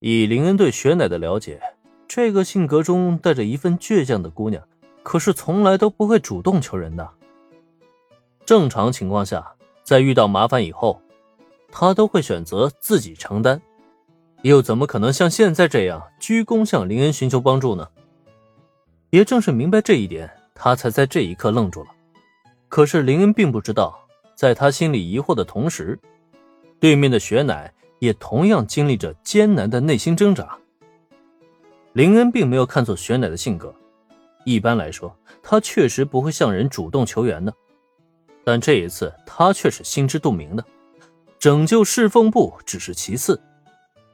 [0.00, 1.60] 以林恩对雪乃的了解，
[2.06, 4.62] 这个性格中带着一份倔强的姑娘，
[5.02, 7.08] 可是从来都不会主动求人的。
[8.44, 11.00] 正常情况下，在遇到麻烦以后，
[11.72, 13.60] 她都会选择自己承担，
[14.42, 17.88] 又怎么可能像现在这样鞠躬向林恩寻求帮助呢？
[19.08, 21.90] 也正是明白这一点，他才在这一刻愣住了。
[22.68, 23.98] 可是林恩并不知道，
[24.34, 25.98] 在他心里疑惑的同时，
[26.78, 30.58] 对面的雪乃也同样经历着艰难的内心挣扎。
[31.92, 33.74] 林恩并没有看错雪乃的性格，
[34.44, 37.54] 一般来说，他确实不会向人主动求援的。
[38.44, 40.64] 但这一次，他却是心知肚明的，
[41.38, 43.40] 拯救侍奉部只是其次，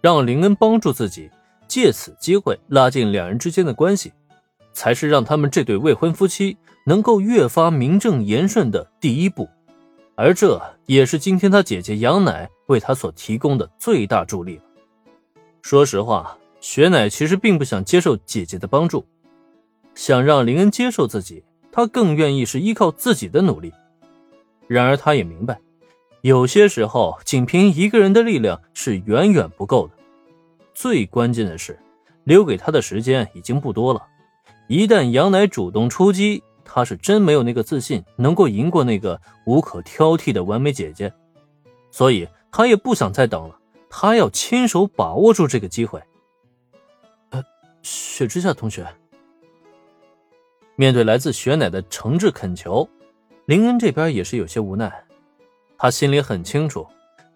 [0.00, 1.30] 让林恩帮助自己，
[1.66, 4.12] 借此机会拉近两人之间的关系。
[4.72, 9.48] 才是让他们这对未婚夫妻能够越发名正言顺的第一步，
[10.14, 14.62] 而这也是今天他姐姐杨乃为他所提供的最大助力了。
[15.60, 19.04] 说实话，雪乃其实并不想接受姐姐的帮助，
[19.94, 23.72] 想让林恩接受自己，他更愿意是依靠自己的努力。
[24.68, 25.60] 然而，他也明白，
[26.20, 29.94] 有些时候仅凭一个人的力量是远远不够的。
[30.72, 31.76] 最关键的是，
[32.22, 34.06] 留给他的时间已经不多了。
[34.68, 41.12] 一旦杨乃主动出击，他是真没有那个自信能够赢过那个无可挑剔的完美姐姐，
[41.90, 46.02] 所以他也不想再等了，他要亲手把握住这个机会。
[47.30, 47.42] 呃，
[47.82, 48.86] 雪之下同学，
[50.76, 52.88] 面对来自雪乃的诚挚恳求，
[53.46, 55.04] 林恩这边也是有些无奈，
[55.78, 56.86] 他心里很清楚，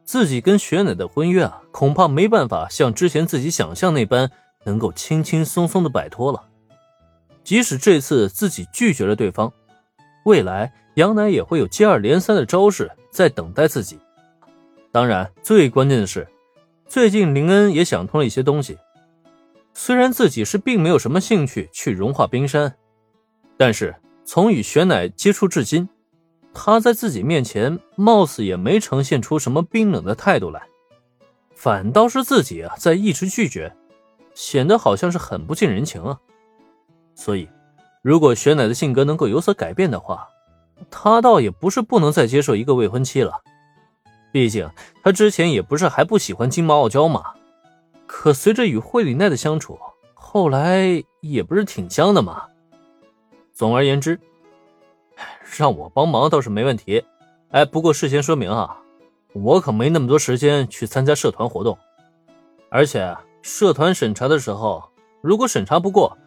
[0.04, 4.30] 自己跟雪乃的婚约啊，恐怕没办法像之前自己想象那般
[4.64, 6.48] 能够轻轻松松的摆脱了。
[7.42, 9.52] 即使这次自己拒绝了对方，
[10.24, 13.98] 未来杨乃也会有接二连三的招式在等待自己。
[14.94, 16.28] 当然，最关键的是，
[16.86, 18.78] 最近林恩也想通了一些东西。
[19.72, 22.72] 虽然自己是并没有什么兴趣去融化冰山，
[23.56, 23.92] 但是
[24.24, 25.88] 从与玄乃接触至今，
[26.52, 30.62] 他在自己面前貌似也没呈现出什么冰冷的态度来，
[31.56, 33.74] 反倒是自己啊在一直拒绝，
[34.32, 36.20] 显得好像是很不近人情啊。
[37.16, 37.48] 所以，
[38.00, 40.28] 如果雪乃的性格能够有所改变的话，
[40.88, 43.40] 他倒也不是不能再接受一个未婚妻了。
[44.34, 44.68] 毕竟
[45.00, 47.22] 他之前也不是还不喜欢金毛傲娇嘛。
[48.04, 49.78] 可随着与惠里奈的相处，
[50.12, 52.42] 后来也不是挺香的嘛。
[53.52, 54.18] 总而言之，
[55.56, 57.04] 让我帮忙倒是没问题。
[57.50, 58.80] 哎，不过事先说明啊，
[59.34, 61.78] 我可没那么多时间去参加社团活动，
[62.70, 64.90] 而且社团审查的时候，
[65.22, 66.18] 如果审查不过。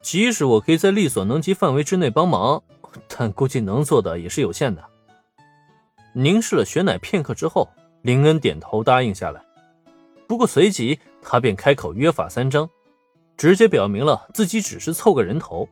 [0.00, 2.62] 即使我可以在力所能及范围之内帮忙，
[3.08, 4.84] 但估计能做的也是有限的。
[6.18, 7.68] 凝视了雪乃片刻之后，
[8.02, 9.40] 林恩点头答应下来。
[10.26, 12.68] 不过随即他便开口约法三章，
[13.36, 15.68] 直接表明了自己只是凑个人头，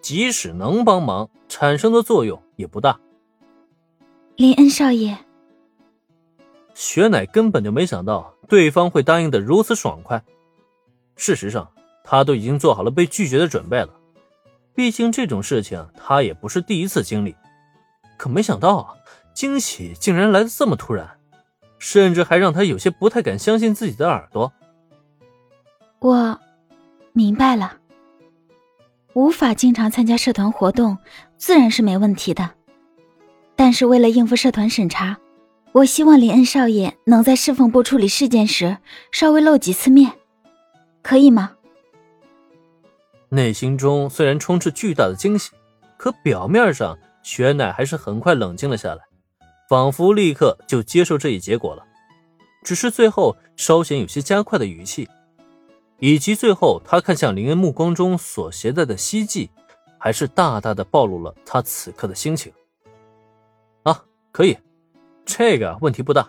[0.00, 3.00] 即使能帮忙，产生的作用也不大。
[4.36, 5.18] 林恩少爷，
[6.74, 10.22] 雪乃根本就没想到对方会答应的如此爽快。
[11.16, 11.68] 事实上。
[12.10, 13.90] 他都已经做好了被拒绝的准备了，
[14.74, 17.36] 毕竟这种事情他也不是第一次经历。
[18.16, 18.94] 可没想到啊，
[19.38, 21.08] 惊喜竟然来的这么突然，
[21.78, 24.52] 甚至还让他有些不太敢相信自己的耳朵。
[26.00, 26.40] 我
[27.12, 27.76] 明白了，
[29.12, 30.98] 无法经常参加社团活动，
[31.36, 32.50] 自然是没问题的。
[33.54, 35.16] 但是为了应付社团审查，
[35.70, 38.78] 我希望林恩少爷能在侍奉部处理事件时
[39.12, 40.10] 稍微露几次面，
[41.00, 41.52] 可以吗？
[43.28, 45.52] 内心中虽然充斥巨大的惊喜，
[45.96, 49.02] 可表面上雪乃还是很快冷静了下来，
[49.68, 51.84] 仿佛立刻就接受这一结果了。
[52.64, 55.08] 只是最后稍显有些加快的语气，
[55.98, 59.50] 以及最后他看向林恩目光中所携带的希冀，
[59.98, 62.52] 还是大大的暴露了他此刻的心情。
[63.82, 64.56] 啊，可以，
[65.24, 66.28] 这个问题不大。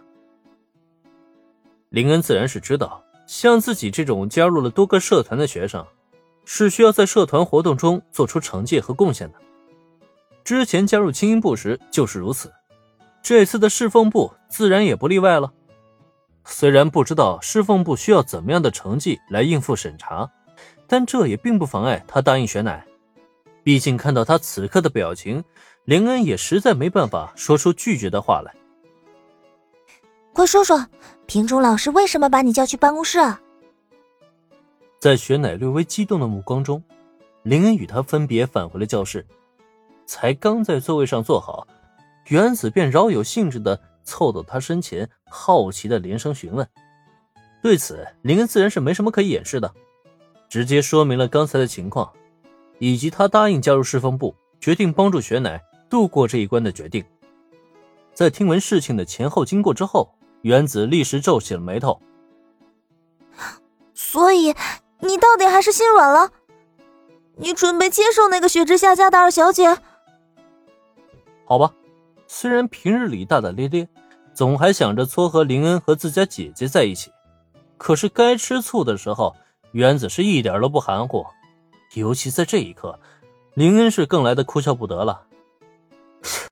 [1.89, 5.85] 林恩自然是知道，像自己这种加入了多个社团的学生。
[6.51, 9.37] 是需要在社团活动中做出成绩和贡献的。
[10.43, 12.51] 之前加入青音部时就是如此，
[13.29, 15.53] 这次的侍奉部自然也不例外了。
[16.45, 20.27] 虽然不知道侍奉部需要怎么样的成绩来应付审查，
[20.87, 22.83] 但这也并不妨碍他答应雪乃。
[23.61, 25.43] 毕竟看到他此刻的表情，
[25.85, 28.51] 林恩也实在没办法说出拒绝的话来。
[30.33, 30.83] 快说说，
[31.27, 33.39] 平中老师为什么把你叫去办公室啊？
[34.97, 36.83] 在雪乃略微激动的目光中，
[37.43, 39.23] 林恩与他分别返回了教室。
[40.07, 41.67] 才刚在座位上坐好，
[42.29, 46.67] 原子便饶有兴致的凑到他身前，好奇的连声询问
[47.61, 49.73] ：“对此，林恩自然是没什么可以掩饰的，
[50.47, 52.11] 直接说明了刚才的情况，
[52.77, 55.59] 以及他答应加入侍奉部，决定帮助雪乃
[55.89, 57.03] 度过这一关的决定。
[58.13, 61.99] 在听闻事情的前后经过之后，原子立时皱起了眉头。
[63.95, 64.53] 所以，
[64.99, 66.31] 你到底还是心软了？
[67.37, 69.77] 你准备接受那个血之下家的二小姐？
[71.45, 71.73] 好吧，
[72.31, 73.87] 虽然平日里大大咧咧，
[74.35, 77.11] 总还想着撮合林恩和自家姐姐在一起，
[77.75, 79.35] 可是该吃醋的时候，
[79.71, 81.25] 原子是一点都不含糊。
[81.95, 82.99] 尤其在这一刻，
[83.55, 85.23] 林恩是更来的哭笑不得了。